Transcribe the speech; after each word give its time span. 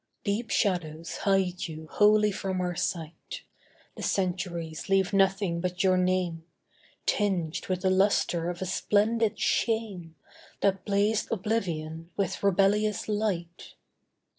Deep 0.23 0.49
shadows 0.49 1.17
hide 1.17 1.67
you 1.67 1.87
wholly 1.91 2.31
from 2.31 2.59
our 2.59 2.75
sight; 2.75 3.43
The 3.95 4.01
centuries 4.01 4.89
leave 4.89 5.13
nothing 5.13 5.61
but 5.61 5.83
your 5.83 5.95
name, 5.95 6.43
Tinged 7.05 7.67
with 7.67 7.81
the 7.83 7.91
lustre 7.91 8.49
of 8.49 8.63
a 8.63 8.65
splendid 8.65 9.37
shame, 9.37 10.15
That 10.61 10.85
blazed 10.85 11.27
oblivion 11.31 12.09
with 12.17 12.41
rebellious 12.41 13.07
light. 13.07 13.75